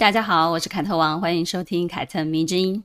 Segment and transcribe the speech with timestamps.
[0.00, 2.82] 大家好，我是凯特王，欢迎收听凯特迷之音。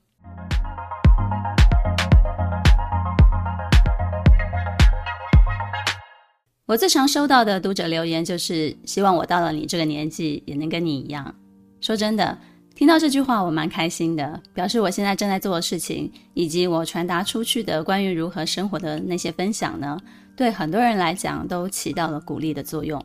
[6.66, 11.34] 我最常收到的读者留言就是希望我到了你这个年纪也能跟你一样。
[11.80, 12.38] 说真的，
[12.76, 19.98] 听到这句话我蛮开心的，表示我现在正在做的事情以及我传达出去的关于如何生活的那些分享呢，
[20.36, 23.02] 对很多人来讲都起到了鼓励的作用。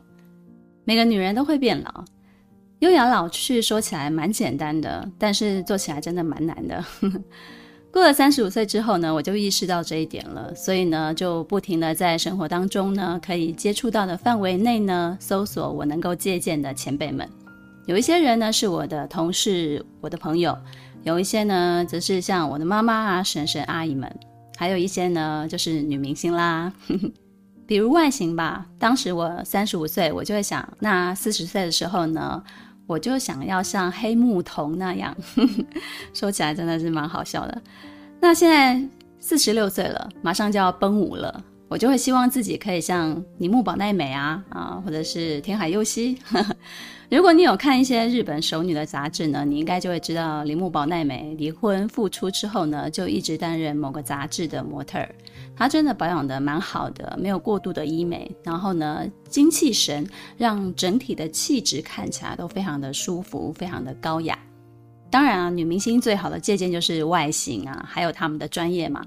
[0.83, 2.03] 每个女人都会变老，
[2.81, 6.83] 优雅老去说起来蛮简单的，但是做起来真的蛮难的。
[7.93, 17.27] 过了三十五岁之后呢，我就意识到这一点了，所以呢，就不停地在生活当中呢，可以接触到的范围内呢，搜索我能够借鉴的前辈们。
[17.85, 20.57] 有一些人呢是我的同事、我的朋友，
[21.03, 24.11] 有一些呢则是像我的妈妈啊、婶婶、阿姨们，
[24.57, 26.73] 还有一些呢就是女明星啦。
[27.67, 32.43] 比如外形吧，当时我三十五岁，我就会想，那四十岁的时候呢，
[32.91, 35.15] 我就想要像黑木瞳那样，
[36.13, 37.61] 说起来真的是蛮好笑的。
[38.19, 38.85] 那现在
[39.17, 46.17] 四十六岁了，马上就要奔五了，我就会希望自己可以像铃木保奈美啊啊，或者是田海佑希。
[47.09, 55.15] 如果你有看一些日本熟女的杂志呢，你应该就会知道铃木保奈美离婚复出之后呢，就一直担任某个杂志的模特儿。
[55.61, 64.35] 她真的保养得蛮好的，没有过度的医美，然后呢，精气神让整体的气质看起来都非常的舒服，非常的高雅。
[65.11, 69.05] 当然啊，女明星最好的借鉴就是外形啊，还有她们的专业嘛。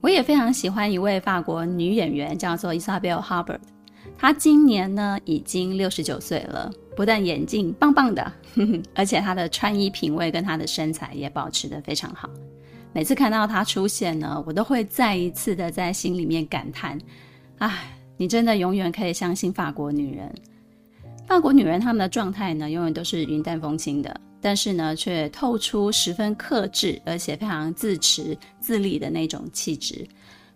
[0.00, 3.58] 我也非常喜欢一位法国女演员，叫做 Isabelle Hubert，。
[4.16, 8.32] 她今年呢已经六十九岁了，不但眼睛棒棒的，
[8.94, 12.30] 而且她的穿衣品味跟她的身材也保持得非常好。
[12.92, 16.98] 每次看到她出现呢，我都会再一次的在心里面感叹：
[17.58, 20.32] 哎，你真的永远可以相信法国女人。
[21.26, 30.04] 法国女人她们的状态呢，永远都是云淡风轻的，但是呢，却透出十分克制，而且非常自持自立的那种气质，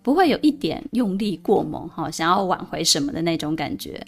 [0.02, 4.04] 不会有一点用力过猛哈，想要挽回什么的那种感觉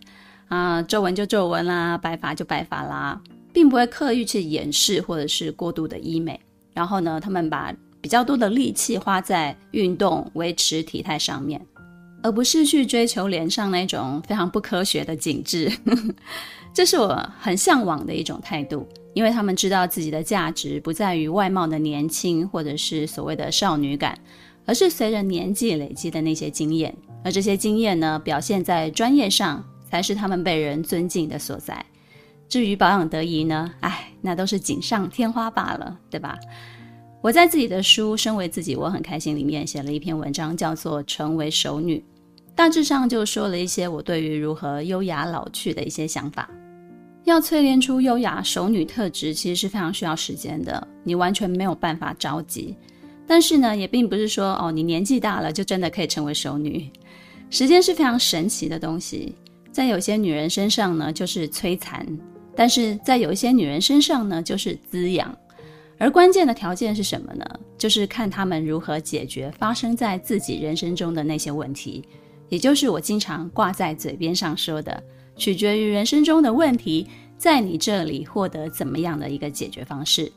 [0.48, 3.20] 啊，皱纹就皱纹啦，白发就白发啦，
[3.53, 6.41] 并不会刻意去掩饰或者是过度的医美。
[6.75, 7.72] 然后呢，她们把
[8.06, 11.61] 比较多的力气花在运动、维持体态上面，
[12.22, 15.69] 而不是去追求脸上那种非常不科学的紧致。
[16.72, 24.17] 这是我很向往的一种态度，因为他们知道自己的价值不在于外貌的年轻，或者是所谓的少女感，
[24.67, 26.97] 而是随着年纪累积的那些经验。
[27.25, 31.84] 而这些经验呢，表现在专业上，才是他们被人尊敬的所在。
[32.49, 36.38] 至于保养得宜呢，哎，那都是锦上添花罢了，对吧？
[37.26, 41.98] 我在自己的书《身为自己，我很开心》里面写了一篇文章，叫做《成为熟女》，
[42.54, 46.48] 大致上就说了一些我对于如何优雅老去的一些想法。
[47.25, 52.76] 要淬炼出优雅熟女特质，其实是非常需要时间的，你完全没有办法着急。
[53.26, 56.88] 但是呢，也并不是说哦，你年纪大了就真的可以成为熟女。
[57.50, 59.34] 时间是非常神奇的东西，
[59.72, 62.06] 在有些女人身上呢，就是摧残；
[62.54, 65.37] 但是在有一些女人身上呢，就是滋养。
[65.99, 67.45] 而关键的条件是什么呢？
[67.79, 72.05] 就是看他们如何解决发生在自己人生中的那些问题，
[72.49, 75.03] 也就是我经常挂在嘴边上说的，
[75.37, 77.06] 取决于人生中的问题
[77.39, 80.31] 在你这里获得怎么样的一个解决方式。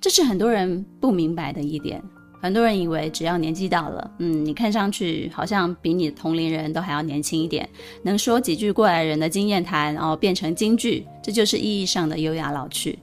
[0.00, 2.02] 这是很多人不明白的一点。
[2.42, 7.66] 很多人以为只要年纪到了，嗯，你看上去好像比你同龄人都还要年轻一点，
[8.02, 12.98] 能说几句过来人的经验谈，然后变成金句，这就是意义上的优雅老去。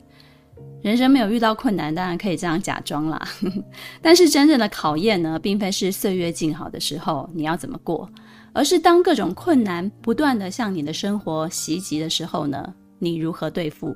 [0.81, 3.21] 人生没有遇到困难，当然可以这样假装啦。
[4.01, 8.09] 但是真正的考验呢，并非是岁月静好的时候你要怎么过，
[8.51, 13.95] 而是当各种困难不断地向你的生活袭击的时候呢，你如何对付？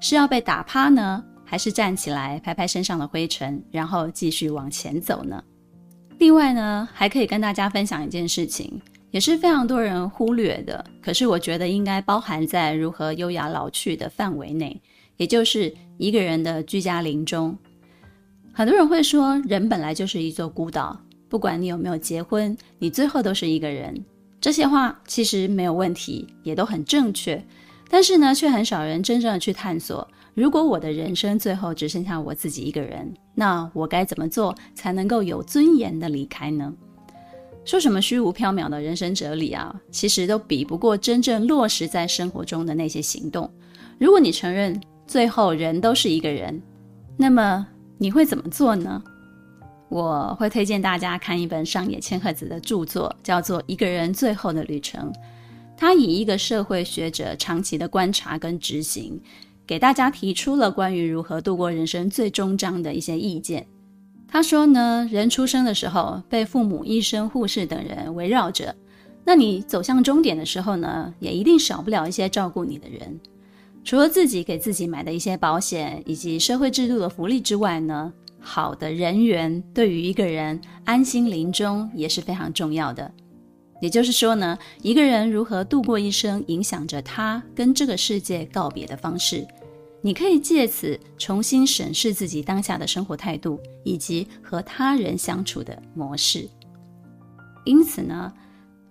[0.00, 5.42] 是要被打趴呢，还是站起来拍拍身上的灰尘，然后继续往前走呢？
[6.18, 8.80] 另外呢，还可以跟大家分享一件事情，
[9.10, 14.80] 也是非常多人忽略的，可是我觉得应该包含在如何优雅老去的范围内。
[15.16, 17.56] 也就是一个人的居家临终，
[18.52, 20.98] 很多人会说，人本来就是一座孤岛，
[21.28, 24.04] 不管你有没有结婚，你最后都是一个人。
[24.40, 27.42] 这些话其实没有问题，也都很正确，
[27.88, 36.74] 但是呢，却很少人真正的去探索，如果我的人生最后只剩下我自己一个人，那我该怎么做才能够有尊严的离开呢？
[37.64, 43.50] 说什么虚无缥缈的人生哲理啊，其实都比不过真正落实在生活中的那些行动。
[43.98, 46.60] 如果你承认最后人都是一个人，
[47.16, 47.66] 那么
[47.98, 49.02] 你会怎么做呢？
[49.88, 55.12] 我会推荐大家看一本上野千鹤子的著作，叫做《一个人最后的旅程》。
[55.76, 59.20] 他以一个社会学者长期的观察跟执行，
[59.66, 63.66] 给大家提出了关于如何度过人生最终章的一些意见。
[64.26, 68.74] 他说呢，人出生的时候被父母、医生、护士等人围绕着，
[69.24, 73.20] 那你走向终点的时候呢，也一定少不了一些照顾你的人。
[73.84, 78.10] 除了自己给自己买的一些保险以及社会制度的福利之外呢，
[78.40, 83.12] 好的人缘对于一个人安心临终也是非常重要的。
[83.82, 89.46] 也就是说呢，一个人如何度过一生，影响着他跟这个世界告别的方式。
[90.00, 96.48] 你可以借此重新审视自己当下的生活态度，以及和他人相处的模式。
[97.64, 98.32] 因此呢，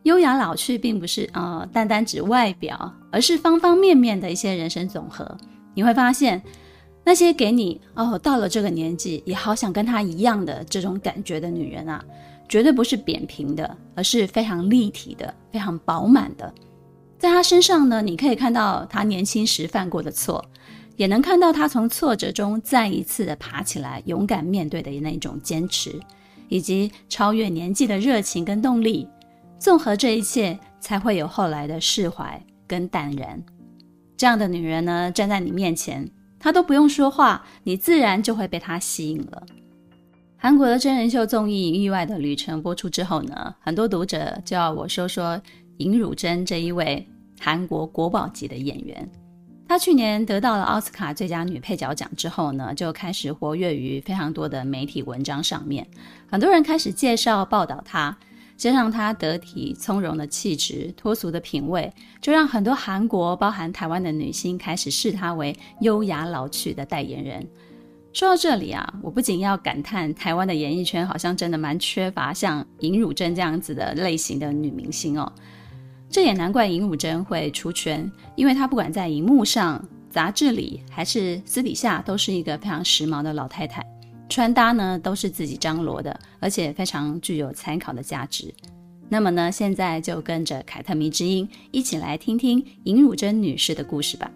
[0.03, 5.37] 优雅老去并不是呃单单指外表，而是方方面面的一些人生总和。
[5.75, 6.41] 你会发现，
[7.03, 12.03] 那些给你哦到了这个年纪也好想跟他一样的这种感觉的女人啊，
[12.49, 16.51] 绝对不是扁平的，而是非常立体的、非常饱满的。
[17.19, 20.43] 在她身上呢，你可以看到她年轻时犯过的错。
[20.95, 25.99] 也能看到他从挫折中再一次的爬起来，勇敢面对的那种坚持，
[26.49, 29.07] 以及超越年纪的热情跟动力。
[29.57, 32.39] 综合这一切，才会有后来的释怀
[32.73, 33.39] 跟淡然。
[34.17, 36.09] 这样的女人呢，站在你面前，
[36.39, 39.43] 她都不用说话，你自然就会被她吸引了。
[40.35, 45.39] 韩国的真人秀综艺《意外的旅程》播出之后呢，很多读者就要我说说
[45.77, 47.07] 尹汝贞这一位
[47.39, 49.07] 韩国国宝级的演员。
[49.67, 55.85] 她去年得到了奥斯卡最佳女配角奖之后呢，就开始活跃于非常多的媒体文章上面。
[56.29, 58.17] 很多人开始介绍报道她，
[58.55, 61.91] 加上她得体从容的气质、脱俗的品味，
[62.21, 67.45] 就让很多韩国，包含台湾的女星开始视她为优雅老去的代言人。
[68.13, 75.33] 说到这里啊，我不仅要感叹台湾的演艺圈好像真的蛮缺乏像尹汝贞这样子的类型的女明星哦。
[76.09, 83.83] 这也难怪尹汝贞会出圈，因为她不管在荧幕上、杂志里，还是私底下，都是一个非常时髦的老太太。
[84.29, 88.53] 穿搭呢，都是自己张罗的，而且非常具有参考的价值。
[89.09, 94.31] 那么呢，现在就跟着凯特迷之音一起来听听尹汝贞女士的故事吧。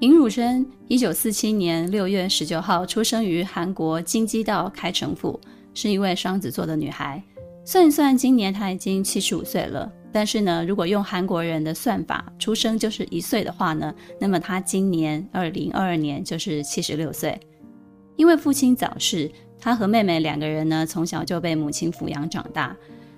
[0.00, 5.40] 尹汝贞，一九四七年六月十九号出生于韩国京畿道开城府，
[5.72, 7.20] 是一位双子座的女孩。
[7.64, 9.90] 算一算，今年她已经七十五岁了。
[10.12, 17.40] 但是呢，如果用韩国人的算法，出生就是一岁的话呢，那么她今年二零二二年就是七十六岁。
[18.16, 22.76] 因为父亲早逝，他和妹妹两个人呢，从小就被母亲抚养长大。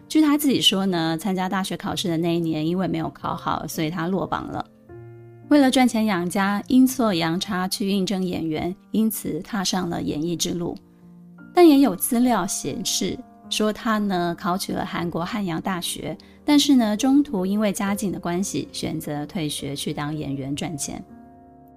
[0.08, 4.64] 据他自己说呢，参加大学考试的那一年，因为没有考好，所以他落榜了。
[5.48, 10.76] 为了赚钱养家，阴错阳差去应征演员，因此踏上了演艺之路。
[11.54, 13.18] 但也有资料显示，
[13.50, 21.02] 说他呢考取了韩国汉阳大学，但是呢中途因为家境的关系选择退学去当演员赚钱。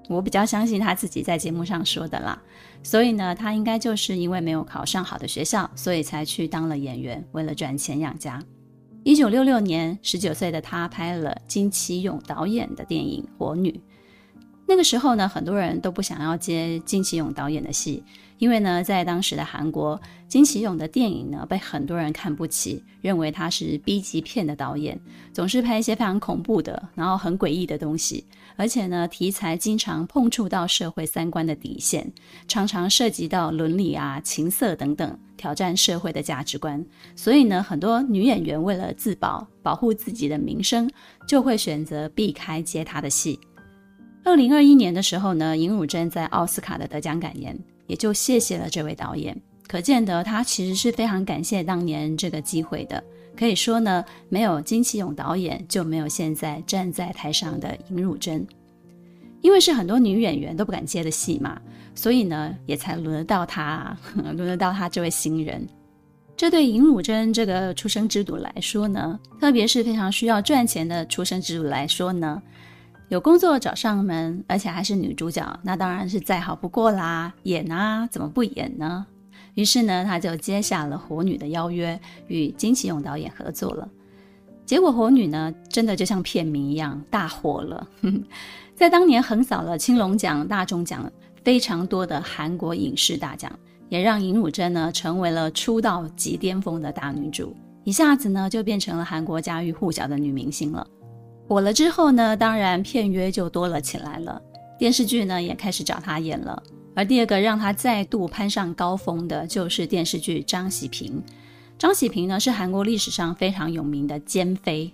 [0.10, 2.42] 我比较相信他自己在节目上说的啦，
[2.82, 8.44] 所以呢他应该就是因为没有考上好的学校，所以才去当了演员，为了赚钱养家。
[9.04, 13.70] 一九六六年，十九岁的他拍了金奇勇导演的电影《火女》。
[14.68, 18.04] 那个时候呢，很多人都不想要接金奇勇导演的戏，
[18.40, 25.00] 因为呢，在当时的韩国，金喜勇的电影呢被很多人看不起，认为他是 B 级片的导演，
[25.32, 32.12] 总是拍一些非常恐怖的，然后很诡异的东西，而且呢，题材经常碰触到社会三观的底线，
[32.48, 36.84] 常常涉及到伦理啊、情色等等，挑战社会的价值观。
[37.18, 40.90] 所以呢，很多女演员为了自保、保护自己的名声，
[41.28, 43.38] 就会选择避开接他的戏。
[44.24, 47.58] 二零二一年的时候呢，尹汝贞在奥斯卡的得奖感言，
[47.90, 49.36] 也就谢谢了这位导演，
[49.68, 53.04] 可见得他其实是非常感谢当年这个机会的。
[53.36, 58.46] 可以说呢，没有金奇勇导演，就没有现在站在台上的尹汝贞。
[59.42, 61.60] 因为是很多女演员都不敢接的戏嘛，
[61.96, 65.66] 所以呢，也才轮得到他， 轮得到他这位新人。
[66.38, 72.42] 这对尹汝贞这个初生之犊来说呢，特别是非常需要赚钱的初生之犊来说呢。
[73.10, 77.34] 有工作找上门，而且还是女主角，那当然是再好不过啦。
[77.44, 79.06] 演啊，怎么不演呢？
[79.56, 83.90] 于是呢，他就接下了《火女》的邀约，与金启勇导演合作了。
[84.64, 87.88] 结果，《火女》呢，真的就像片名一样大火了，
[88.76, 91.12] 在当年横扫了青龙奖、大众奖
[91.44, 93.52] 非常多的韩国影视大奖，
[93.90, 100.86] 也让尹汝贞呢成为了出道即巅峰的大女主，一下子呢就变成了韩国家喻户晓的女明星了。
[101.50, 104.40] 火了之后呢，当然片约就多了起来了，
[104.78, 106.62] 电视剧呢也开始找他演了。
[106.94, 111.18] 而第二个让他再度攀上高峰的，就是电视剧《张喜平》。
[111.80, 114.94] 张喜平呢是韩国历史上非常有名的奸妃，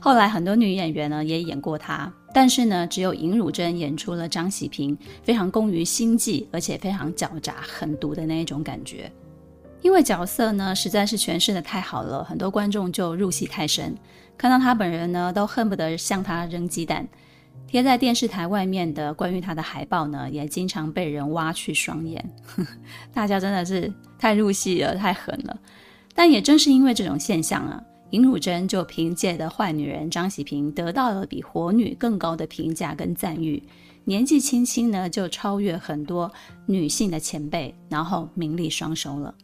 [0.00, 9.08] 后来很多女演员呢也演过她，但是呢只有尹汝贞演出了张喜平非常工于心计，而且非常狡诈狠毒的那一种感觉。
[9.80, 13.96] 因为角色呢实在是诠释得太好了，很多观众就入戏太深，
[14.38, 17.06] 看到他本人呢都恨不得向他扔鸡蛋。
[17.66, 22.24] 贴在电视台外面的关于他的海报呢，也经常被人挖去双眼。
[23.12, 25.58] 大家真的是太入戏了，太狠了。
[26.14, 33.62] 但也正是因为这种现象啊，尹汝贞就凭借的坏女人张喜平得到了比火女更高的评价跟赞誉。
[34.04, 36.32] 年纪轻轻呢，就超越很多
[36.64, 39.34] 女性的前辈，然后名利双收了。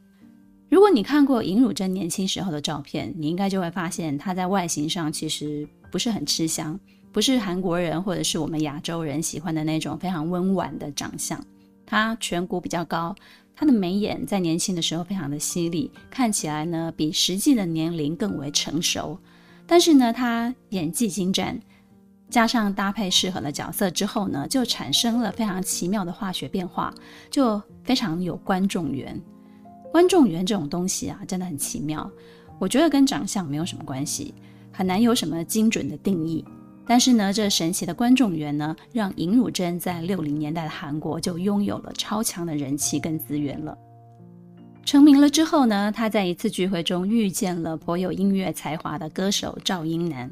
[0.74, 6.76] 如果你看过尹汝贞年轻时候的照片，你应该就会发现她在外形上其实不是很吃香，
[7.12, 11.40] 不是韩国人或者是我们亚洲人喜欢的那种非常温婉的长相。
[11.86, 13.14] 她颧骨比较高，
[13.54, 19.16] 她的眉眼在年轻的时候非常的犀利，看起来呢比实际的年龄更为成熟。
[19.68, 21.56] 但是呢，她演技精湛，
[22.28, 26.92] 加上搭配适合的角色之后呢，就产生了非常奇妙的化学变化，
[27.30, 29.22] 就非常有观众缘。
[29.94, 32.10] 观众缘这种东西啊，真的很奇妙。
[32.58, 34.34] 我觉得跟长相没有什么关系，
[34.72, 36.44] 很难有什么精准的定义。
[36.84, 43.78] 但是呢，这神奇的观众缘呢，让尹汝贞在六零年代的韩国就拥有了超强的人气跟资源了。
[44.84, 50.28] 成名了之后呢，他在一次聚会中遇见了颇有音乐才华的歌手赵英男，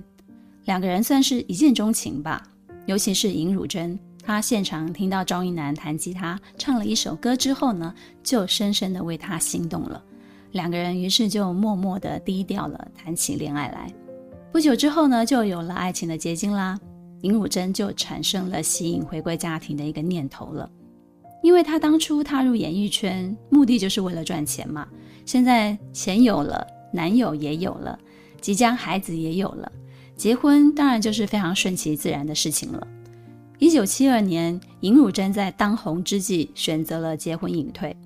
[0.64, 2.42] 两个人算是一见钟情吧。
[2.87, 3.97] 尤其是尹汝贞。
[4.23, 10.02] 他现场听到赵一男弹吉他唱了一首歌之后呢，就深深的为他心动了。
[10.52, 13.93] 两个人于是就默默的低调了，谈起恋爱来。
[14.52, 16.79] 不久之后呢，就有了爱情的结晶啦。
[17.23, 20.69] 尹汝贞就产生了吸引回归家庭的一个念头了，
[21.43, 24.88] 因为他当初踏入演艺圈目的就是为了赚钱嘛。
[25.25, 27.99] 现在钱有了，男友也有了，
[28.41, 29.71] 即将孩子也有了，
[30.17, 32.87] 结婚当然就是非常顺其自然的事情了。
[33.62, 37.97] 一九七二年，尹汝贞在当红之际选择了结婚隐退，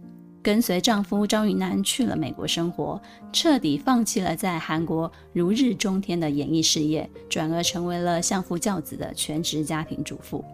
[0.42, 3.00] 跟随丈夫张云南去了美国生活，
[3.32, 10.44] 彻底放弃了在韩国如日中天的演艺事业，转而成为了相夫教子的全职家庭主妇。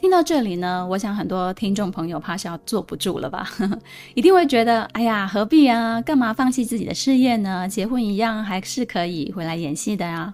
[0.00, 3.50] 听到这里呢，我想很多听众朋友怕是要坐不住了吧？
[4.14, 6.00] 一定会觉得，哎呀，何必啊？
[6.00, 7.68] 干嘛放弃自己的事业呢？
[7.68, 10.32] 结婚一样还是可以回来演戏的啊。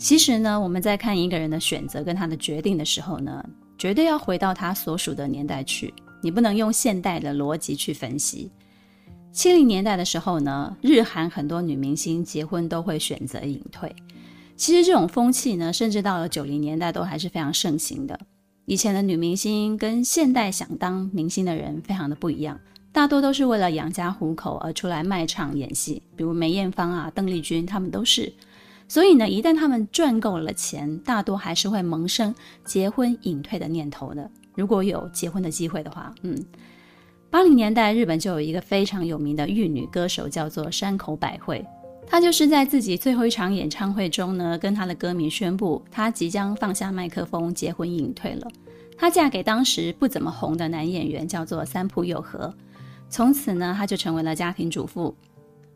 [0.00, 3.44] 其实呢，我们在看一个人的选择跟他的决定的时候呢，
[3.76, 5.92] 绝对要回到他所属的年代去。
[6.22, 8.50] 你不能用现代的逻辑去分析。
[9.30, 13.94] 七零年代的时候呢，日韩很多女明星结婚都会选择隐退。
[14.56, 18.18] 其实这种风气呢，甚至到了九零年代都还是非常盛行的。
[18.64, 22.58] 以前的女明星跟现代想当明星的人非常的不一样，
[22.90, 28.32] 大多都是为了养家糊口而出来卖唱演戏，比如梅艳芳啊、邓丽君，她们都是。
[28.90, 34.28] 所以呢，一旦他们赚够了钱，大多还是会萌生结婚隐退的念头的。
[34.56, 36.36] 如果有结婚的机会的话，嗯，
[37.30, 41.64] 八零年代日本就有一个非常有名的玉女歌手，叫做山口百惠。
[42.04, 48.48] 她就是在自己最后一场演唱会中呢，跟她的歌迷宣布，她即将放下麦克风，结婚隐退了。
[48.98, 52.52] 她嫁给当时不怎么红的男演员，叫做三浦友和。
[53.08, 55.14] 从此呢，她就成为了家庭主妇。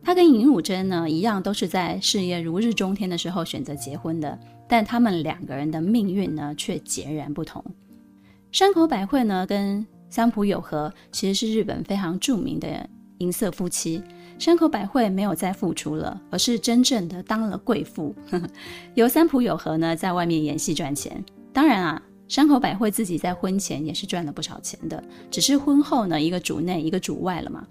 [0.04, 7.64] 他跟尹汝贞呢一样，都是在事业如日中天的时候选择结婚的，但他们两个人的命运呢却截然不同。
[8.52, 14.02] 山口百惠呢跟三浦友和其实是日本非常著名的银色夫妻。
[14.38, 18.14] 山口百惠没有再复出了，而是真正的当了贵妇，
[18.94, 21.24] 由三浦友和呢在外面演戏赚钱。
[21.52, 27.66] 当然啊，山口百惠自己在婚前也是赚了不少钱的，只是婚后呢一个主内一个主外了嘛。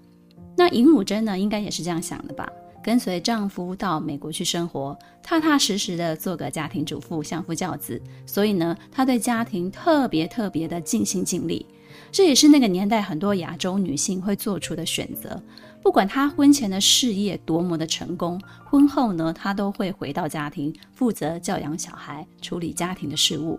[0.56, 2.48] 那尹汝贞呢，应该也是这样想的吧？
[2.82, 8.00] 跟随丈夫到美国去生活，踏踏实实的做个家庭主妇，相夫教子。
[8.26, 11.64] 所以呢，她对家庭特别特别的尽心尽力。
[12.12, 15.42] 这也是那个年代很多亚洲女性会做出的选择。
[15.82, 23.58] 不管她婚前的事业多么的成功，婚后呢，她都会回到家庭，负责教养小孩，处理家庭的事务。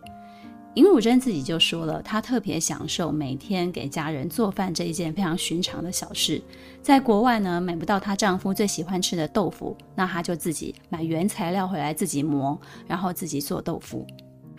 [0.75, 6.41] 尹汝贞自己就说了，她特别享受每天给家人做饭这一件非常寻常的小事。
[6.81, 14.05] 在国外呢，买不到她丈夫最喜欢吃的豆腐，那她就自己买原材料回来自己磨，然后自己做豆腐。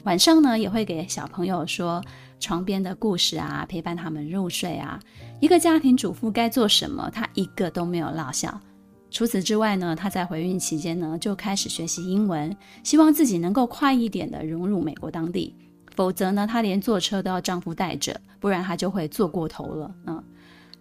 [0.05, 2.03] 晚上呢，也会给小朋友说
[2.41, 4.99] 床边的故事啊，陪伴他们入睡啊。
[5.41, 8.59] 一个家庭主妇该做什么，她一个都没有落下。
[9.11, 15.55] 除此之外呢，她在怀孕期间呢，就开始学习英文，希望自己能够快一点的融入美国当地。
[15.97, 19.95] 否则呢，她连坐车都要丈夫带着，不然她就会坐过头了。
[20.07, 20.23] 嗯，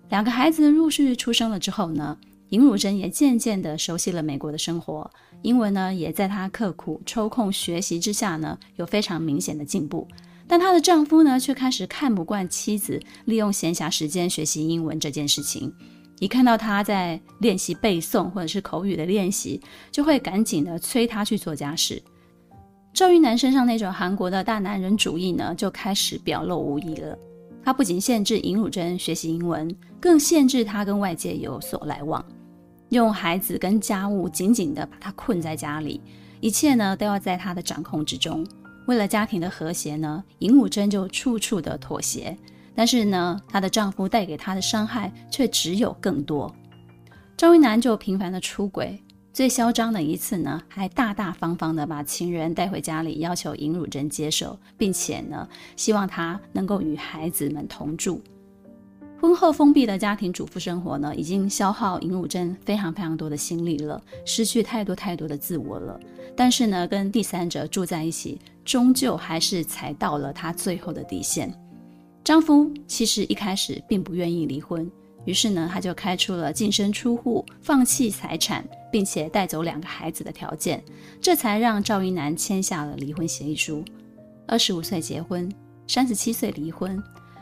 [0.09, 2.15] 两个孩子陆续出生了之后呢，
[2.49, 5.09] 尹汝贞也渐渐的熟悉了美国的生活，
[5.41, 10.07] 英文呢，也在她刻苦抽空学习之下呢，有非常明显的进步。
[10.47, 15.73] 但她的丈夫呢，却开始看不惯妻子利用闲暇时间学习英文这件事情。
[16.19, 19.59] 一看到她在练习背诵或者是口语的练习，
[19.91, 22.01] 就会赶紧的催她去做家事。
[22.95, 27.17] 赵云南身上那种韩国的大男人主义呢，就开始表露无遗了。
[27.61, 32.23] 他不仅限制尹汝贞学习英文，更限制她跟外界有所来往，
[32.89, 35.99] 用孩子跟家务紧紧的把她困在家里，
[36.39, 38.47] 一切呢都要在她的掌控之中。
[38.87, 42.37] 为了家庭的和谐呢，尹汝贞就处处的妥协。
[42.73, 46.49] 但是呢，她的丈夫带给她的伤害却只有更多。
[47.35, 48.97] 赵云南就频繁的出轨，
[49.35, 58.21] 最嚣张的一次呢，还大大方方的把情人带回家里，要求尹汝贞接受，并且呢，希望她能够与孩子们同住。
[59.19, 65.99] 婚后封闭的家庭主妇生活呢，已经消耗尹汝贞非常非常多的心力了，失去太多太多的自我了。
[66.33, 71.53] 但是呢，跟第三者住在一起，终究还是踩到了她最后的底线。
[72.23, 74.89] 丈夫其实一开始并不愿意离婚，
[75.25, 80.83] 于是呢，他就开出了净身出户、放弃财产，并且带走两个孩子的条件，
[81.19, 83.83] 这才让赵云南签下了离婚协议书。
[84.47, 85.51] 二十五岁结婚，
[85.87, 87.01] 三十七岁离婚，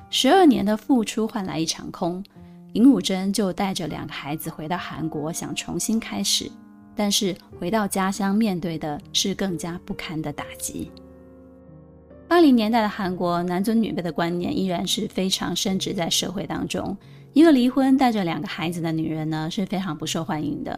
[0.10, 2.24] 十二年的付出换来一场空。
[2.72, 6.50] 尹汝贞就带着两个孩子回到韩国，想重新开始，
[6.96, 10.90] 但是回到家乡，面对的是更加不堪的打击。
[12.28, 16.98] 八零年代的韩国，男尊女卑的观念依然是非常深植在社会当中。
[17.34, 20.78] 一个离婚带着两个孩子的女人呢，是非常不受欢迎的。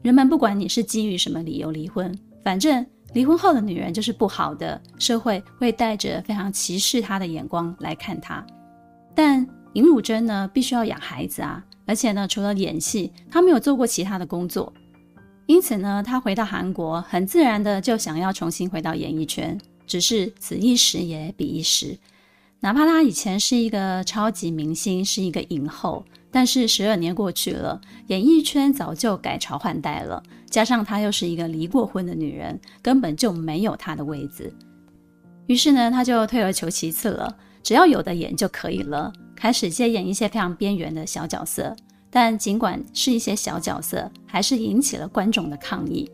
[0.00, 8.44] 人们不管你是基于什么理由离婚，反正离婚后的女人就是不好的，社会会带着非常歧视她的眼光来看她。
[9.14, 14.72] 但尹汝贞呢，必须要养孩子啊，而且呢，除了演戏，她没有做过其他的工作，
[15.44, 19.60] 因此呢，她回到韩国，很自然的就想要重新回到演艺圈。
[19.86, 21.98] 只是此一时也彼一时，
[22.62, 30.22] 哪怕她以前是一个超级明星，是一个影后，但是十二年过去了，演艺圈早就改朝换代了。
[30.48, 34.54] 加上她又是一个离过婚的女人，根本就没有她的位子。
[35.48, 41.74] 于是呢，她就退而求其次了，只要有的演就可以了，开始接演一些非常边缘的小角色。
[42.10, 46.08] 但尽管是一些小角色，还是引起了观众的抗议。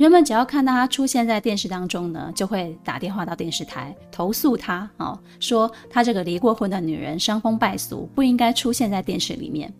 [0.00, 9.70] 人们只要看到他出现在电视当中呢，就会打电话到电视台投诉他，哦，说他这个离过婚的女人伤风败俗，不应该出现在电视里面。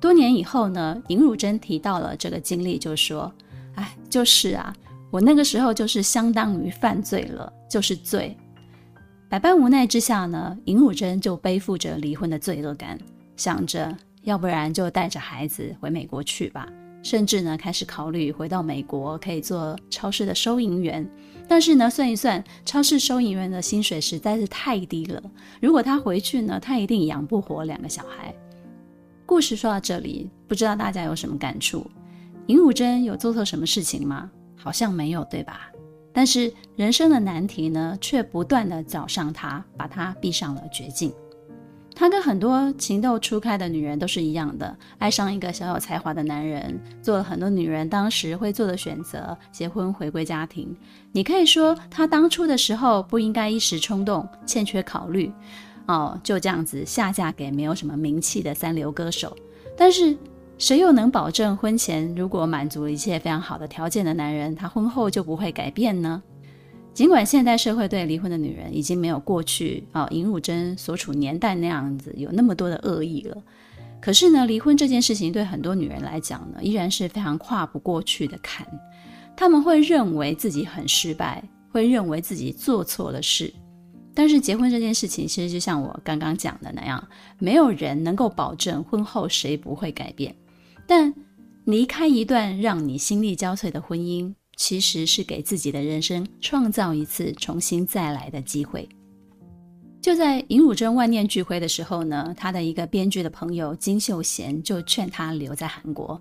[0.00, 3.30] 多年以后呢，尹汝贞提到了这个经历，就说
[3.76, 4.74] ：“哎，就是啊，
[5.10, 8.34] 我那个时候就是相当于犯罪了，就是罪。”
[9.28, 12.98] 百般无奈之下呢，尹汝贞就背负着离婚的罪恶感，
[13.36, 16.66] 想着要不然就带着孩子回美国去吧。
[17.06, 21.08] 甚至呢，开始考虑回到美国可以做超市的收银员，
[21.46, 25.22] 但是呢，算一算，超市收银员的薪水实在是太低了。
[25.60, 28.34] 如果他回去呢，他一定养不活两个小孩。
[29.24, 31.88] 故事说到这里，不知道大家有什么感触？
[32.48, 34.28] 尹武珍有做错什么事情吗？
[34.56, 35.70] 好像没有，对吧？
[36.12, 41.12] 但是人生的难题呢，却不断地找上他，把他逼上了绝境。
[41.98, 50.76] 她跟很多情窦初开的女人都是一样的，爱上一个小有才华的男人，做了很多女人当时会做的选择，结婚回归家庭。
[51.12, 55.32] 你可以说她当初的时候不应该一时冲动，欠缺考虑，
[55.86, 59.34] 哦，就这样子下嫁给没有什么名气的三流歌手。
[59.74, 60.14] 但是
[60.58, 66.22] 谁又能保证婚前如果满足一切非常好的条件的男人，他婚后就不会改变呢？
[66.96, 73.36] 尽管现代社会对离婚的女人已经没有过去啊，尹汝贞所处年代那样子有那么多的恶意了，
[74.00, 78.66] 可是呢，离婚这件事情对很多女人来讲呢，依然是非常跨不过去的坎。
[79.36, 83.52] 她们会认为自己很失败，会认为自己做错了事。
[84.14, 87.06] 但是结婚这件事情，其实就像我刚刚讲的那样，
[87.38, 90.34] 没有人能够保证婚后谁不会改变。
[90.86, 91.12] 但
[91.66, 94.32] 离开一段让你心力交瘁的婚姻。
[94.56, 98.88] 其实是给自己的人生创造一次重新再来的机会。
[100.02, 106.18] 就在尹汝贞万念俱灰的时候呢，他的一个编剧的朋友金秀贤就劝他留在韩国。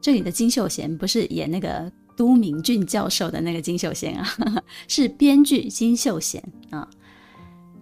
[0.00, 4.26] 这里的金秀贤不是演那个都敏俊教授的那个金秀贤啊，
[4.86, 6.88] 是编剧金秀贤啊。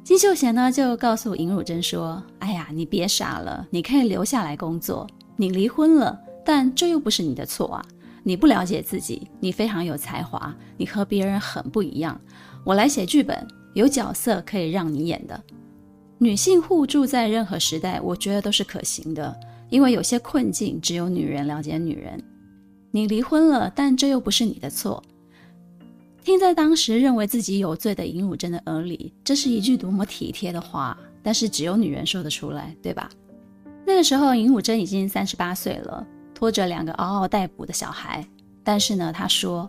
[0.05, 5.07] 金秀贤呢就告诉尹汝贞说：“哎呀，你别傻了，你可以留下来工作。
[5.37, 7.85] 你离婚了，但这又不是你的错啊！
[8.23, 12.21] 你不了解自己，你非常有才华，你和别人很不一样。
[12.65, 15.43] 我来写剧本，有角色可以让你演的。
[16.19, 19.37] 女性互助在任何时代，我觉得都是可行的，
[19.71, 22.23] 因为有些困境只有女人了解女人。
[22.93, 25.03] 你离婚了，但这又不是你的错。
[26.23, 33.11] 听在当时认为自己有罪的尹汝贞的耳里，这是一句多么体贴的话，但是只有女人说得出来，对吧？
[33.85, 36.07] 那个时候，尹汝贞已经三十八岁了。
[36.43, 38.27] 拖着两个嗷嗷待哺的小孩，
[38.65, 39.65] 但是呢，他说，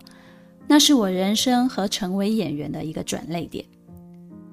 [0.66, 3.64] 那是我人生和成为演员的一个转捩点。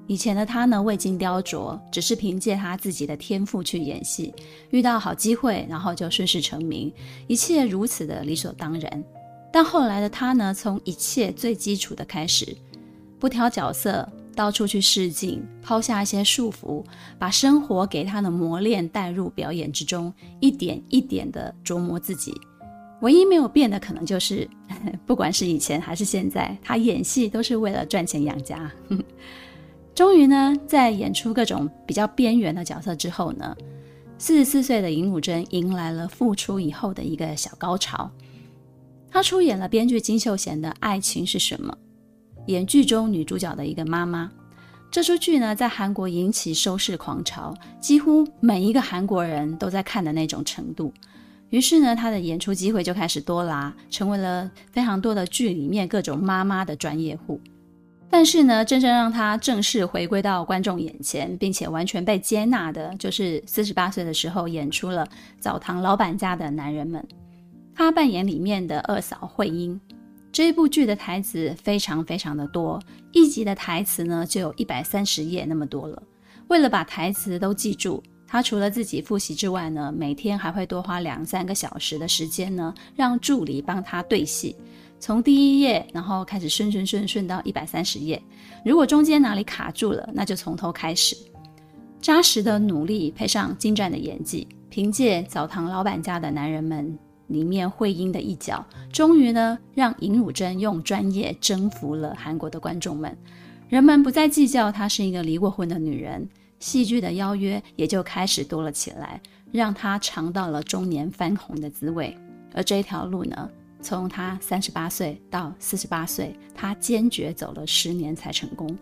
[0.06, 4.32] 以前的他呢，未经雕琢，只是凭借他自己的天赋去演戏，
[4.70, 6.92] 遇到好机会，然后就顺势成名，
[7.26, 9.04] 一切如此的理所当然。
[9.52, 12.56] 但后来的他呢，从一切最基础的开始，
[13.18, 14.08] 不挑角色。
[14.34, 16.84] 到处去试镜，抛下一些束缚，
[17.18, 22.34] 把生活给他的磨练带入表演之中，一点一点的琢磨自己。
[23.00, 24.48] 唯一没有变的，可能就是，
[25.04, 28.70] 不管是以前还是现在，他演戏都是为了赚钱养家。
[29.94, 33.56] 终于呢，在演出各种比较边缘的角色之后呢，
[34.18, 38.10] 四十四岁的尹汝贞迎来了复出以后的一个小高潮。
[39.10, 41.76] 他出演了编剧金秀贤的《爱情是什么》。
[42.46, 44.30] 演剧中女主角的一个妈妈，
[44.90, 50.92] 这出剧呢，在韩国引起收视狂潮，几乎每一个韩国人都在看的那种程度。
[51.50, 57.40] 于是呢，她的演出机会就开始多啦，成为了非常多的剧里面各种妈妈的专业户。
[58.10, 65.06] 但是呢，真正让她正式回归到观众眼前，并且完全被接纳的，就是四十八岁的时候演出了
[65.40, 67.00] 《澡堂老板家的男人们》，
[67.74, 69.80] 她扮演里面的二嫂惠英。
[70.32, 76.02] 这部剧的台词非常非常的多，一集的台词呢就有一百三十页那么多了。
[76.48, 84.56] 为了把台词都记住，他除了自己复习之外呢，每天还会多花两三个小时的时间呢，让助理帮他对戏，
[84.98, 88.20] 从第一页然后开始顺顺顺顺到一百三十页。
[88.64, 91.14] 如果中间哪里卡住了，那就从头开始。
[92.00, 96.98] 扎实的努力配上精湛的演技，凭借澡堂老板家的男人们。
[97.32, 103.16] 里面惠英的一角，终于呢让尹汝贞用专业征服了韩国的观众们。
[103.68, 106.28] 人们不再计较她是一个离过婚的女人，
[106.60, 109.18] 戏剧的邀约也就开始多了起来，
[109.50, 112.14] 让她尝到了中年翻红的滋味。
[112.52, 118.76] 而这条路呢，从她三十八岁到四十八岁，她坚决走了十年才成功。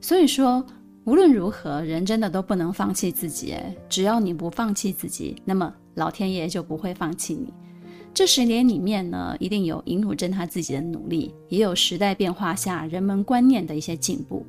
[0.00, 0.64] 所以说，
[1.02, 3.56] 无论如何，人真的都不能放弃自己。
[3.88, 5.74] 只要你不放弃自己，那么。
[5.98, 7.52] 老天爷就不会放弃你。
[8.14, 14.46] 这十年里面呢，一定有尹汝贞她自己的努力，也有时代变化下人们观念的一些进步。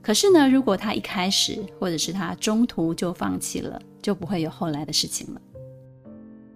[0.00, 5.40] 可是呢，如果她一开始或者是她中途就放弃了，就不会有后来的事情了。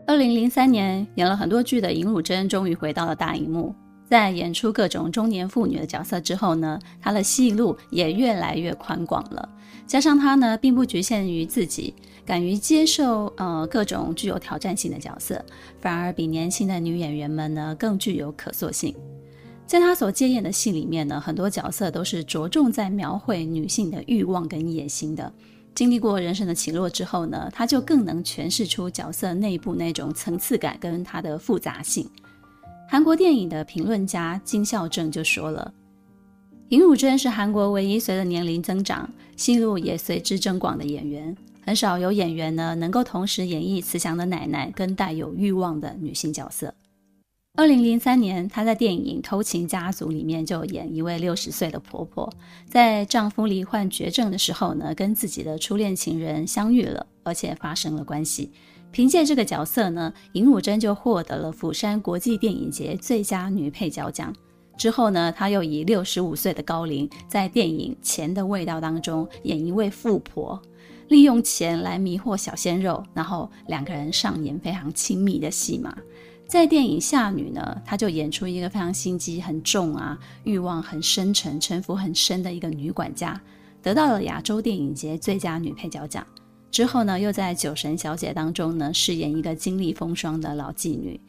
[0.07, 3.75] 二零零三年演了很多剧的尹汝贞终于回到了大荧幕，
[4.09, 9.49] 在演出各种中年妇女的角色之后呢，她的戏路也越来越宽广了。
[9.87, 11.95] 加上她呢，并不局限于自己。
[12.25, 15.41] 敢于接受呃各种具有挑战性的角色，
[15.79, 18.93] 反而比年轻的女演员们呢更具有可塑性。
[19.65, 25.33] 在她所接演的戏里面呢，很多角色都是着重在描绘女性的欲望跟野心的。
[25.73, 32.11] 经历过人生的起落之后呢，她就更能诠释出角色内部那种层次感跟它的复杂性。
[32.89, 35.75] 韩国电影的评论家金孝正就说了
[36.71, 46.73] ：“尹汝贞是韩国唯一随着年龄增长，戏路也随之增广的演员。”很少有演员呢能够同时演绎慈祥的奶奶跟带有欲望的女性角色。
[47.57, 52.33] 二零零三年，她在电影《偷情家族》里面就演一位六十岁的婆婆，
[52.69, 58.53] 在丈夫罹患绝症的时候呢，跟自己的初恋情人相遇了，而且发生了关系。
[58.97, 64.35] 凭借这个角色呢，尹汝贞就获得了釜山国际电影节最佳女配角奖。
[64.79, 70.59] 之后呢，她又以六十五岁的高龄，在电影《钱的味道》当中演一位富婆。
[71.09, 75.95] 利用钱来迷惑小鲜肉，然后两个人上演非常亲密的戏码。
[76.49, 83.39] 在电影《夏女》呢，她就演出一个非常心机很重啊、欲望很深沉、城府很深的一个女管家，
[83.83, 86.27] 得到了亚洲电影节最佳女配角奖。
[86.71, 91.21] 之后呢，又在《酒神小姐》当中呢饰演一个经历风霜的老妓女。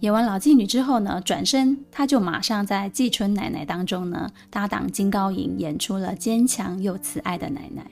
[0.00, 7.88] 演完老妓女之后呢，转身她就马上在《季春奶奶》当中呢搭档金高银，演出了坚强又慈爱的奶奶。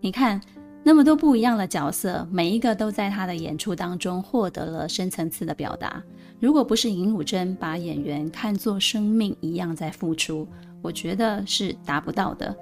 [0.00, 0.40] 你看，
[0.82, 6.02] 那么多不一样的角色，每一个都在她的演出当中获得了深层次的表达。
[6.40, 10.46] 如果不是尹汝贞把演员看作生命一样在付出，
[10.80, 12.56] 我觉得是达不到的。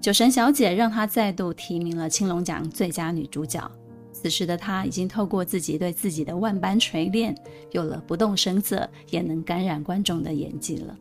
[0.00, 3.68] 酒神小姐让她再度提名了青龙奖最佳女主角，
[4.12, 7.34] 此时的她已经透过自己对自己的万般锤炼，
[7.72, 10.96] 有了不动声色也能感染观众的演技了。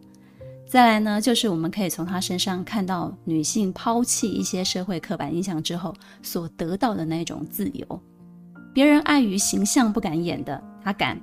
[0.67, 8.01] 再来呢，就是我们可以从她身上看到女性抛弃一些社会刻板印象之后所得到的那种自由。
[8.73, 11.21] 别人碍于形象不敢演的，她敢，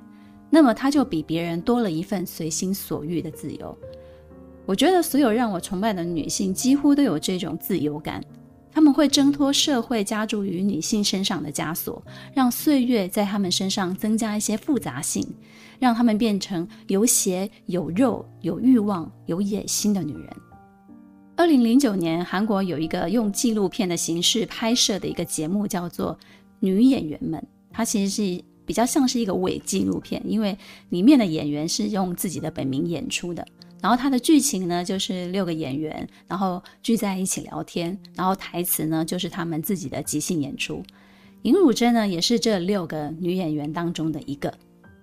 [0.49, 3.77] 那么她就比别人多了一份随心所欲的自由。
[4.65, 8.23] 我觉得所有让我崇拜的女性几乎都有这种自由感。
[8.71, 15.25] 她们会挣脱社会加诸于女性身上的枷锁，让岁月在她们身上增加一些复杂性，
[15.79, 20.29] 让她们变成有血有肉、有欲望、有野心的女人。
[21.37, 26.13] 二零零九年，韩国有一个用纪录片的形式拍摄的一个节目，叫做
[26.59, 27.39] 《女演员们》，
[27.71, 30.57] 它其实是比较像是一个伪纪录片，因为
[30.89, 33.45] 里面的演员是用自己的本名演出的。
[33.85, 40.81] 然后它的剧情呢，就是六个演员，然后聚在一起聊天，然后台词呢，就是他们自己的即兴演出。
[41.43, 44.51] 尹汝贞呢，也是这六个女演员当中的一个。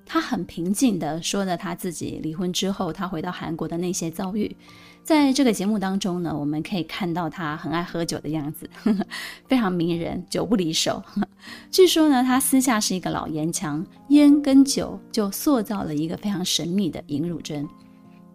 [0.05, 4.57] 她很平静地说着她自己离婚之后，她回到韩国的那些遭遇。
[5.05, 8.69] 在这个节目当中呢，我们可以看到她很爱喝酒的样子，
[9.47, 11.01] 非常迷人，酒不离手。
[11.71, 17.65] 据说呢，她私下是一个老烟枪，烟跟酒就塑造了一个非常神秘的尹汝贞。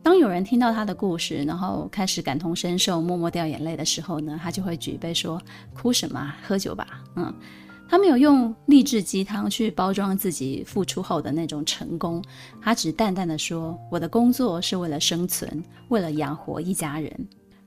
[0.07, 5.37] 当有人听到他的故事，然后开始感同身受，默默掉眼泪的时候呢，他就会举杯说
[5.75, 6.33] ：“哭什么？
[6.47, 7.33] 喝酒吧。”嗯，
[7.89, 12.23] 他没有用励志鸡汤去包装自己付出后的那种成功，
[12.61, 17.13] 他只淡淡的说：“我的工作是为了生存，为了养活一家人。”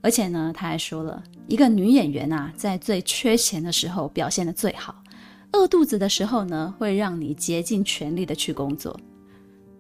[0.01, 4.95] 而且呢，他还说了一个女演员啊，在最缺钱的时候表现得最好，
[5.53, 8.99] 饿肚子的时候呢，会让你竭尽全力的去工作。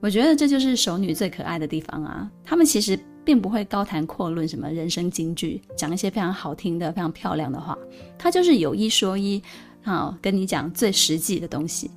[0.00, 2.30] 我觉得这就是熟女最可爱的地方啊！
[2.42, 7.76] 她们其实并不会高谈阔论什么人生金句，讲一些非常好听的、非常漂亮的话。
[8.18, 9.42] 她就是有一说一，
[9.84, 11.90] 啊，跟你讲最实际的东西。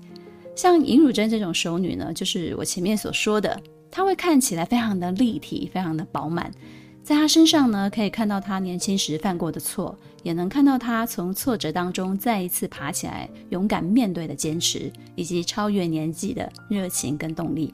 [0.54, 3.58] 像尹汝贞这种熟女呢，就是我前面所说的，
[3.90, 6.52] 她会看起来非常的立体，非常的饱满。
[7.02, 17.72] 在她身上呢，可以看到她年轻时犯过的错，也能看到她从挫折当中再一次爬起来，勇敢面对的坚持，以及超越年纪的热情跟动力。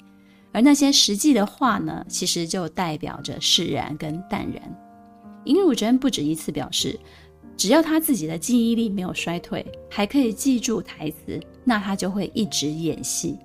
[0.52, 4.62] 而那些实际的话呢，其实就代表着释然跟淡然。
[5.46, 7.00] 尹汝贞不止一次表示，
[7.56, 13.38] 只要她自己的记忆力没有衰退，还可以记住台词，那她就会一直演戏。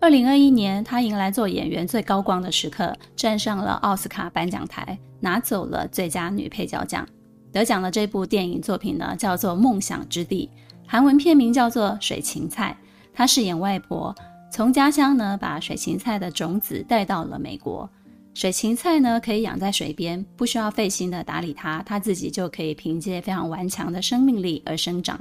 [0.00, 7.06] 二零二一年，她迎来做演员最高光的时刻，站上了奥斯卡颁奖台，拿走了最佳女配角奖。
[7.50, 10.48] 得奖的这部电影作品呢，叫做《梦想之地》，
[10.86, 12.76] 韩文片名叫做《水芹菜》，
[13.12, 14.14] 她饰演外婆。
[14.50, 17.88] 从家乡呢，把水芹菜的种子带到了美国。
[18.34, 25.20] 水芹菜呢，可以养在水边，不需要费心的打理它，它自己就可以凭借非常顽强的生命力而生长。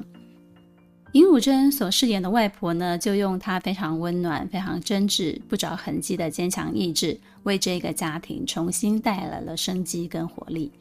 [1.14, 10.72] 尹汝贞所饰演的外婆呢，就用她非常温暖、非常真挚、不着痕迹的坚强意志，为这个家庭重新带来了生机跟活力。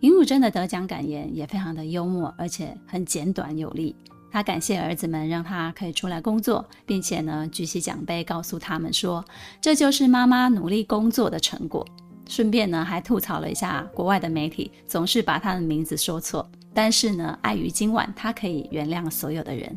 [0.00, 3.94] 尹汝贞的得奖感言也非常的幽默，而且很简短有力。
[4.34, 9.24] 他感谢儿子们让他可以出来工作，并且呢举起奖杯告诉他们说，
[9.60, 11.86] 这就是妈妈努力工作的成果。
[12.28, 19.72] 顺便呢还吐槽了一下国外的媒体总是把他的名字说错，但是呢碍于今晚他可以原谅所有的人。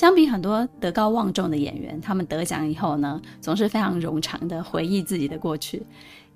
[0.00, 5.82] 相比很多德高望重的演员，他们得奖以后呢总是非常冗长的回忆自己的过去。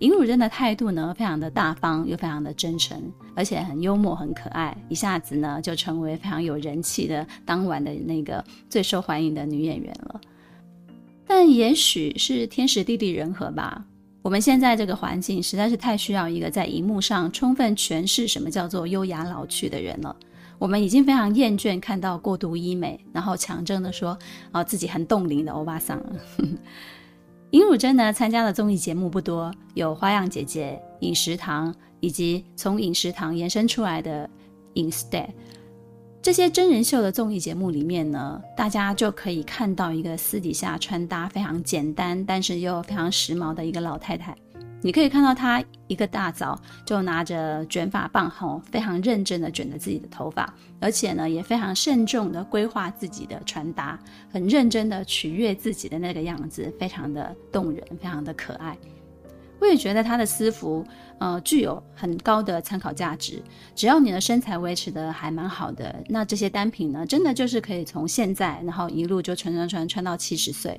[0.00, 10.20] 尹汝贞的态度呢，非常的大方又非常的真诚，而且很幽默很可爱，一下子呢就成为非常有人气的当晚的那个最受欢迎的女演员了。
[11.26, 13.82] 但也许是天时地利人和吧，
[14.20, 20.14] 我们现在这个环境实在是太需要一个在荧幕上充分诠释什么叫做优雅老去的人了。
[20.64, 24.18] 我们已经非常厌倦看到过度医美，然后强征的说
[24.50, 26.16] 哦自己很冻龄的欧巴桑了。
[27.52, 34.26] 尹汝贞呢，参加的综艺节目不多，有《花样姐姐》、《饮食堂》，以及从《饮食堂》延伸出来的
[34.82, 35.26] 《Instead》。
[36.22, 44.34] 这些真人秀的综艺节目里面呢，大家就可以看到一个私底下穿搭非常简单，但是又非常时髦的一个老太太。
[44.84, 53.98] 你可以看到她一个大早就拿着卷发棒，吼，非常认真的卷着自己的头发，而且呢，也非常慎重的规划自己的穿搭，
[54.30, 58.76] 很认真的取悦自己的那个样子，非常的动人，非常的可爱。
[59.58, 60.86] 我也觉得她的私服，
[61.18, 63.42] 呃，具有很高的参考价值。
[63.74, 70.78] 只要你的身材维持得还蛮好的，那这些单品呢，真的就是可以从现在，然后一路就穿穿穿穿到七十岁。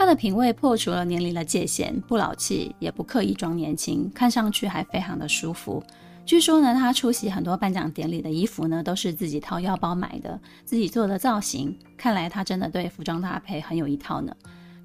[0.00, 5.84] 他的品味破除了年龄的界限，不老气，也不刻意装年轻，看上去还非常的舒服。
[6.24, 11.78] 据说呢，他出席很多颁奖典礼的衣服呢，都是自己掏腰包买的，自己做的造型。
[11.98, 14.34] 看来他真的对服装搭配很有一套呢。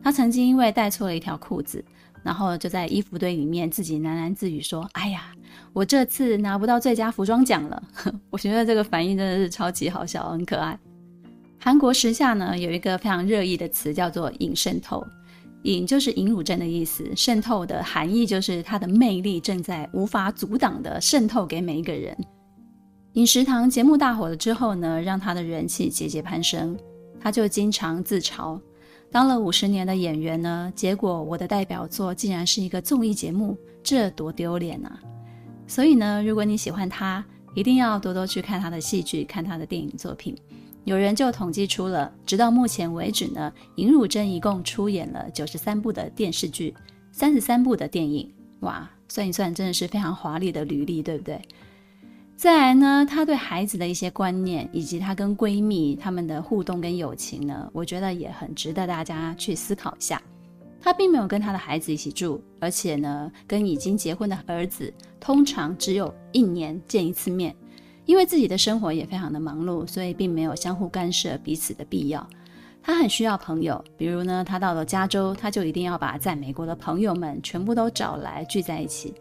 [0.04, 1.82] 他曾经因为带错了一条裤子，
[2.21, 5.34] 然后就在衣服堆里面自己喃喃自语说：“哎呀，
[5.71, 7.82] 我这次拿不到最佳服装奖了。”
[8.30, 10.78] 我觉得这个反应真的是超级好笑，很可爱。
[11.65, 15.04] 韩国时下呢，有一个非常热议的词叫做“隐渗透”。
[15.65, 22.15] 隐就是隐乳症的意思，渗透的含义就是它的魅力正在无法阻挡的渗透给每一个人。
[23.13, 26.78] 饮食堂节目大火了之后呢，让他的人气节节攀升。
[27.19, 28.62] 他就经常自嘲，
[29.10, 34.99] 当了五十年的演员呢，结果我的代表作竟然是一个综艺节目，这多丢脸啊！
[35.65, 37.25] 所以呢，如果你喜欢他，
[37.56, 40.38] 一定要多多去看他的戏剧，看他的电影作品。
[40.86, 46.74] 有人就统计出了，直到目前为止呢，尹汝贞一共出演了九十三部的电视剧，
[47.12, 51.41] 三十三部的电影，哇，算一算真的是非常华丽的履历，对不对？
[52.38, 60.21] 再来呢，她对孩子的一些观念，以及她跟闺蜜她们的互动跟友情呢，我觉得也很值得大家去思考一下。
[60.80, 67.56] 她并没有跟她的孩子一起住，而且呢，跟已经结婚的儿子通常只有一年见一次面。
[68.05, 72.27] 因为自己的生活也非常的忙碌，所以并没有相互干涉彼此的必要。
[72.83, 79.13] 他很需要朋友，比如呢，他到了加州，他就一定要把在美国的朋友们全部都找来聚在一起。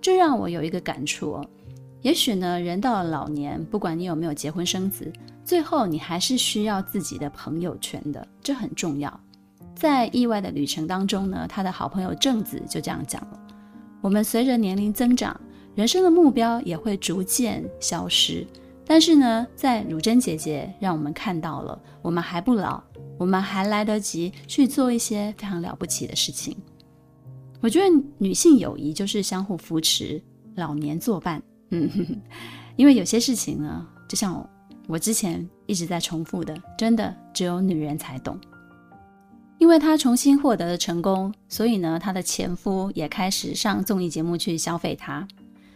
[0.00, 1.46] 这让我有一个感触哦，
[2.00, 5.12] 也许呢，人到了老年，不管你有没有结婚生子，
[5.44, 9.20] 最后你还是需要自己的朋友圈的，这很重要。
[9.74, 13.40] 在意外的旅程当中呢，他的好朋友正子就这样讲了：
[14.00, 15.38] 我们随着年龄增长。
[15.74, 18.46] 人生的目标也会逐渐消失，
[18.86, 22.82] 但是呢，在汝贞姐姐让我们看到了，我们还不老，
[23.18, 26.56] 我们还来得及去做一些非常了不起的事情。
[27.60, 27.86] 我觉得
[28.18, 30.22] 女性友谊就是相互扶持，
[30.54, 31.42] 老年作伴。
[31.70, 31.90] 嗯，
[32.76, 34.48] 因为有些事情呢，就像，
[34.86, 38.38] 我之前一直在重复的，真的只有女人才懂。
[39.58, 45.26] 因为她重新获得了成功，所以呢，她的前夫也开始上综艺节目去消费她。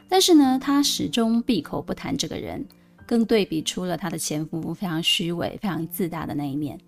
[0.09, 2.65] 但是呢，她始终闭口不谈这个人，
[3.07, 6.79] 更对比出了她的前夫非常虚伪、非常自大的那一面。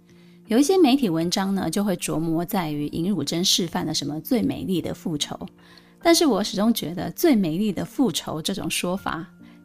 [0.46, 5.38] 有一些媒体文章呢，就会琢磨在于尹汝贞示范了什么最美丽的复仇。
[6.02, 9.24] 但是我始终觉得“最美丽的复仇”这种说法，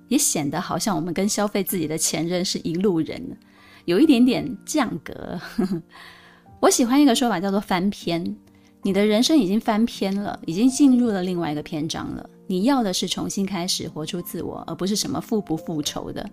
[0.09, 3.37] 也显得好像我们跟消费自己的前任是一路人，
[3.85, 5.39] 有一点点降格。
[6.59, 8.35] 我喜欢一个说法叫做“翻篇”，
[8.83, 12.29] 你的人生已经翻篇了，已经进入了另外一个篇章了。
[12.47, 16.29] 你要的是重新开始，活出自我，而不是什么复不复仇的。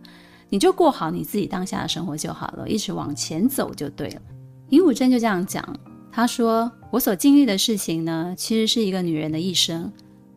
[0.49, 4.21] 你就过好你自己当下的生活就好了，一直往前走就对了。
[4.69, 5.65] 尹武珍就这样讲，
[6.11, 9.91] 她说：“我所经历的事情呢，其实是一个女人的一生。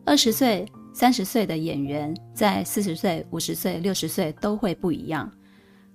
[0.04, 5.30] 二十岁、三十岁的演员，在四十岁、五十岁、六十岁都会不一样。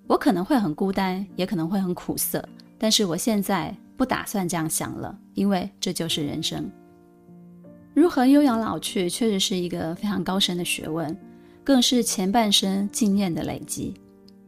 [0.07, 6.69] 我可能会很孤单，也可能会很苦涩，但是我现在不打算这样想了，因为这就是人生。”
[7.93, 11.15] 如何优养老去，确实是一个非常高深的学问，
[11.63, 13.93] 更是前半生经验的累积。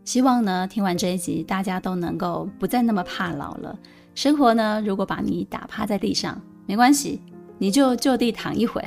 [0.06, 3.78] 希望呢，听完这一集，大家都能够不再那么怕老了。
[4.16, 7.22] 生活呢，如果把你打趴在地上，没关系，
[7.58, 8.82] 你就就地躺一会。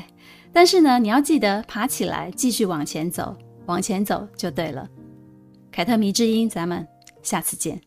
[0.52, 4.88] 但是呢，你要记得爬起来，继续往前走，往前走就对了。
[5.70, 6.86] 凯特迷之音，咱们
[7.22, 7.78] 下次见。